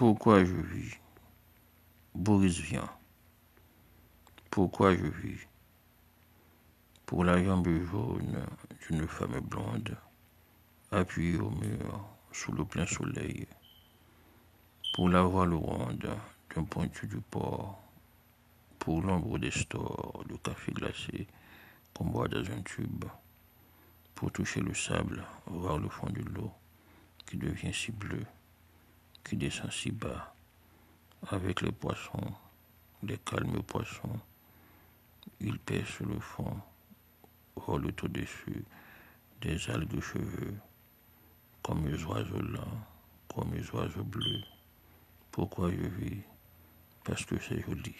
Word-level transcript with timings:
Pourquoi 0.00 0.42
je 0.42 0.54
vis? 0.54 0.96
Boris 2.14 2.58
vient. 2.58 2.88
Pourquoi 4.50 4.96
je 4.96 5.04
vis? 5.04 5.46
Pour 7.04 7.22
la 7.22 7.44
jambe 7.44 7.68
jaune 7.68 8.46
d'une 8.80 9.06
femme 9.06 9.40
blonde, 9.40 9.94
appuyée 10.90 11.36
au 11.36 11.50
mur 11.50 12.02
sous 12.32 12.50
le 12.52 12.64
plein 12.64 12.86
soleil. 12.86 13.46
Pour 14.94 15.10
la 15.10 15.22
voile 15.22 15.52
ronde 15.52 16.08
d'un 16.56 16.64
pointu 16.64 17.06
du 17.06 17.20
port. 17.20 17.78
Pour 18.78 19.02
l'ombre 19.02 19.38
des 19.38 19.50
stores, 19.50 20.24
le 20.30 20.38
café 20.38 20.72
glacé 20.72 21.26
qu'on 21.92 22.06
boit 22.06 22.28
dans 22.28 22.50
un 22.50 22.62
tube. 22.62 23.04
Pour 24.14 24.32
toucher 24.32 24.62
le 24.62 24.72
sable, 24.72 25.22
voir 25.44 25.76
le 25.76 25.90
fond 25.90 26.08
de 26.08 26.22
l'eau 26.22 26.50
qui 27.26 27.36
devient 27.36 27.74
si 27.74 27.92
bleu, 27.92 28.24
qui 29.24 29.36
descend 29.36 29.70
si 29.70 29.90
bas, 29.90 30.34
avec 31.28 31.62
les 31.62 31.72
poissons, 31.72 32.34
les 33.02 33.18
calmes 33.18 33.62
poissons. 33.62 34.20
Il 35.40 35.58
pèse 35.58 35.86
sur 35.86 36.06
le 36.06 36.18
fond, 36.20 36.56
rôle 37.56 37.86
au-dessus 37.86 38.64
des 39.40 39.70
algues 39.70 40.00
cheveux, 40.00 40.54
comme 41.62 41.86
les 41.88 42.02
oiseaux 42.04 42.42
lents, 42.42 42.86
comme 43.34 43.54
les 43.54 43.70
oiseaux 43.70 44.04
bleus. 44.04 44.42
Pourquoi 45.30 45.70
je 45.70 45.86
vis? 45.86 46.22
Parce 47.04 47.24
que 47.24 47.38
c'est 47.38 47.60
joli. 47.60 47.94